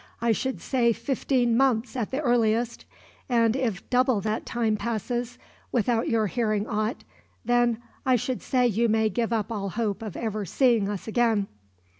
I 0.19 0.31
should 0.31 0.59
say 0.61 0.93
fifteen 0.93 1.55
months 1.55 1.95
at 1.95 2.09
the 2.09 2.21
earliest; 2.21 2.85
and 3.29 3.55
if 3.55 3.87
double 3.91 4.19
that 4.21 4.47
time 4.47 4.75
passes, 4.75 5.37
without 5.71 6.09
your 6.09 6.25
hearing 6.25 6.65
aught, 6.65 7.03
then 7.45 7.77
I 8.03 8.15
should 8.15 8.41
say 8.41 8.65
you 8.65 8.89
may 8.89 9.09
give 9.09 9.31
up 9.31 9.51
all 9.51 9.69
hope 9.69 10.01
of 10.01 10.17
ever 10.17 10.43
seeing 10.43 10.89
us 10.89 11.07
again." 11.07 11.45